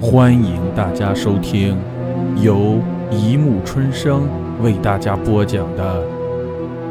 [0.00, 1.76] 欢迎大家收听
[2.40, 4.28] 由一木春生
[4.62, 6.06] 为大家播讲的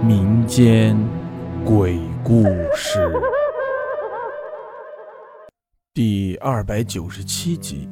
[0.04, 0.98] 民间
[1.64, 2.44] 鬼故
[2.76, 3.10] 事
[5.94, 7.88] 第二百九十七集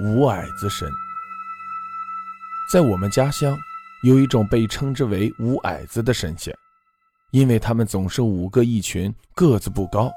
[0.04, 0.88] 《五矮子神》。
[2.72, 3.56] 在我们家乡，
[4.02, 6.52] 有一种被称之为“五矮子”的神仙，
[7.30, 10.10] 因为他们总是五个一群，个子不高，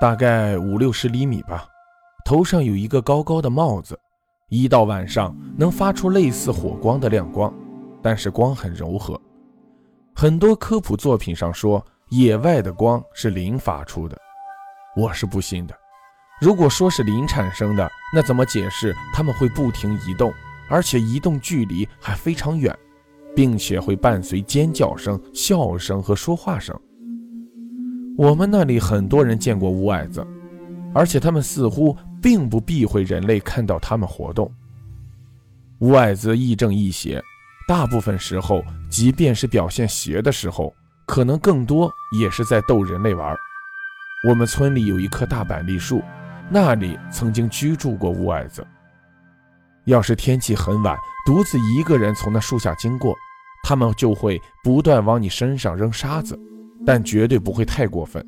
[0.00, 1.66] 大概五六十厘米吧。
[2.24, 3.98] 头上有一个高高的帽子，
[4.48, 7.52] 一到晚上能发出类似火光的亮光，
[8.00, 9.20] 但是光很柔和。
[10.14, 14.16] 很多科普作品上说野外的光是灵发出的，
[14.96, 15.74] 我是不信的。
[16.40, 20.32] 如果说是灵产生的，那怎么解释他们会不停移动，
[20.70, 22.74] 而且移动距离还非常远，
[23.36, 26.74] 并且会伴随尖叫声、笑声和说话声？
[28.16, 30.26] 我们那里很多人见过五矮子，
[30.94, 31.94] 而且他们似乎。
[32.24, 34.50] 并不避讳人类看到他们活动。
[35.80, 37.22] 五矮子亦正亦邪，
[37.68, 40.74] 大部分时候，即便是表现邪的时候，
[41.06, 43.36] 可能更多也是在逗人类玩。
[44.26, 46.02] 我们村里有一棵大板栗树，
[46.48, 48.66] 那里曾经居住过五矮子。
[49.84, 53.14] 要是天气很晚，独自一个人从那树下经过，
[53.64, 56.40] 他们就会不断往你身上扔沙子，
[56.86, 58.26] 但绝对不会太过分。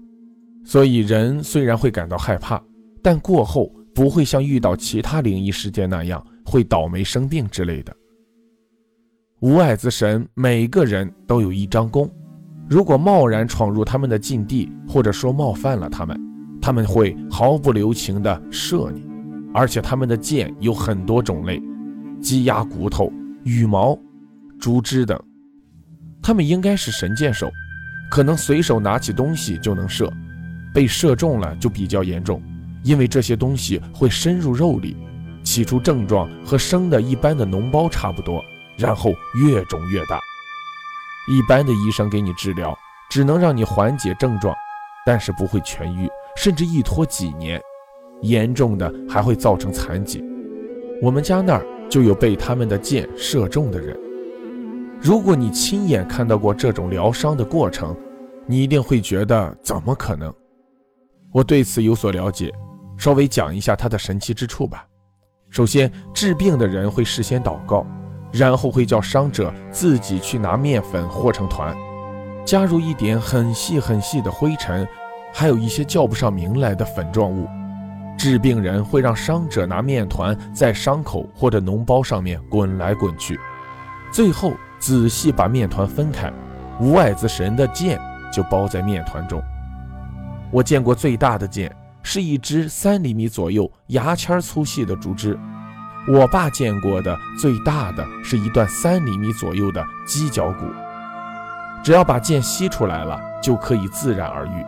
[0.67, 2.63] 所以人虽然会感到害怕，
[3.03, 3.73] 但过后。
[3.97, 7.97] 不会像遇到其他灵异事件那样会倒霉生病之类的。
[9.41, 12.06] 五矮子神每个人都有一张弓，
[12.69, 16.20] 如果贸然闯入他们的禁地，或者说冒犯了他们，
[16.61, 19.02] 他们会毫不留情地射你。
[19.55, 21.58] 而且他们的箭有很多种类，
[22.20, 23.11] 鸡鸭骨头、
[23.44, 23.98] 羽毛、
[24.61, 25.19] 竹枝等。
[26.20, 27.48] 他们应该是神箭手，
[28.11, 30.12] 可能随手拿起东西就能射，
[30.74, 32.42] 被射中了就比较严重。
[32.87, 34.97] 因为这些东西会深入肉里，
[35.42, 38.41] 起初症状和生的一般的脓包差不多，
[38.77, 40.20] 然后越肿越大。
[41.29, 42.79] 一般的医生给你治疗，
[43.11, 44.55] 只能让你缓解症状，
[45.05, 47.61] 但是不会痊愈，甚至一拖几年，
[48.23, 50.23] 严重的还会造成残疾。
[51.03, 53.98] 我们家那儿就有被他们的箭射中的人。
[55.01, 57.97] 如果你亲眼看到过这种疗伤的过程，
[58.47, 60.33] 你一定会觉得怎么可能？
[61.33, 62.55] 我对此有所了解。
[62.96, 64.86] 稍微讲一下它的神奇之处吧。
[65.48, 67.86] 首先，治病的人会事先祷告，
[68.33, 71.74] 然后会叫伤者自己去拿面粉和成团，
[72.45, 74.86] 加入一点很细很细的灰尘，
[75.33, 77.48] 还有一些叫不上名来的粉状物。
[78.18, 83.39] 治病人会让伤者拿面团在伤口或者脓包上面滚来滚去，
[84.11, 86.33] 最后仔细把面团分开，
[86.80, 88.01] 无矮子神的剑
[88.33, 89.40] 就包在面团中。
[90.51, 91.70] 我见过最大的剑。
[92.08, 95.36] 是一支三厘米左右、牙签粗细的竹枝。
[96.06, 100.67] 我爸见过的最大的是一段三厘米左右的鸡脚骨。
[101.83, 104.64] 只要把剑吸出来了，就可以自然而愈。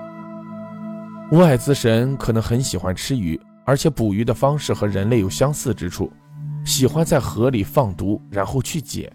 [1.30, 6.12] 五矮子神可能很喜欢吃鱼，而且捕鱼的方式和人类有相似之处，
[6.64, 9.12] 喜欢在河里放毒，然后去解。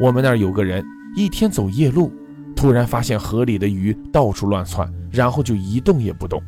[0.00, 0.84] 我们那儿有个人，
[1.14, 2.12] 一天走夜路，
[2.56, 6.42] 突然发现河里的鱼到处乱窜，然后就一动也不动。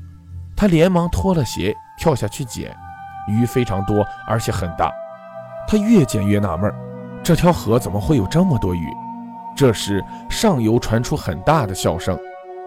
[0.58, 2.76] 他连忙脱了鞋，跳下去捡
[3.28, 4.92] 鱼，非常多，而且很大。
[5.68, 6.68] 他越捡越纳闷，
[7.22, 8.88] 这条河怎么会有这么多鱼？
[9.56, 12.18] 这时，上游传出很大的笑声。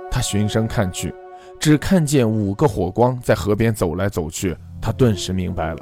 [0.10, 1.14] 他循声看去，
[1.60, 4.56] 只看见五个火光在河边走来走去。
[4.82, 5.78] 他顿时明白了。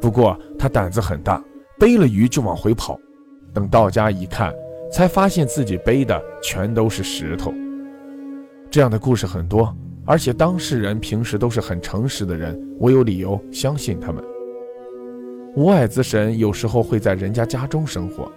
[0.00, 1.42] 不过他胆子很大，
[1.80, 2.96] 背了鱼就往回跑。
[3.52, 4.54] 等到家一看，
[4.92, 7.52] 才发现自己背的全都是石头。
[8.70, 9.76] 这样的故事很多。
[10.06, 14.22] 而且当事人平时都是很诚实的人，我有理由相信他们。
[15.56, 18.30] 五矮子神有时候会在人家家中生活，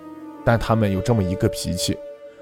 [0.45, 1.97] 但他们有这么一个脾气：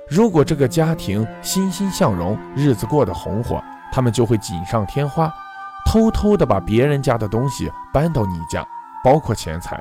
[0.08, 5.34] 如果这个家庭欣欣向荣，日子过得红火，他们就会锦上添花，
[5.86, 8.68] 偷偷的把别人家的东西搬到你家，
[9.04, 9.80] 包括钱财。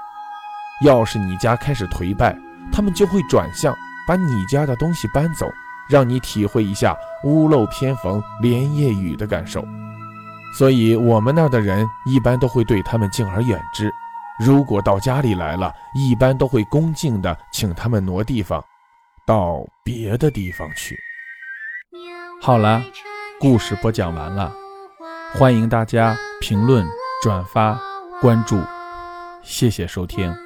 [0.83, 2.35] 要是你家开始颓败，
[2.73, 3.75] 他们就会转向
[4.09, 5.47] 把你家的东西搬走。
[5.89, 9.65] 让你体会一下屋漏偏逢连夜雨的感受，
[10.57, 13.91] 所以我们那儿的人一般都会对他们敬而远之。
[14.39, 18.65] 如果到家里来了，一般都会恭敬地请他们挪地方，
[19.27, 20.99] 到别的地方去。
[22.43, 22.83] 好了，
[23.39, 24.53] 故事播讲完了，
[25.35, 26.85] 欢迎大家评论、
[27.23, 27.81] 转发、
[28.21, 28.61] 关注，
[29.43, 30.44] 谢谢收听。